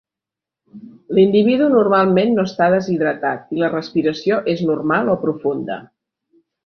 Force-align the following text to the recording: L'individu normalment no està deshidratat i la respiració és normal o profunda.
L'individu 1.17 1.67
normalment 1.73 2.33
no 2.37 2.45
està 2.49 2.69
deshidratat 2.75 3.53
i 3.57 3.61
la 3.65 3.69
respiració 3.75 4.41
és 4.55 4.65
normal 4.71 5.13
o 5.17 5.19
profunda. 5.27 5.79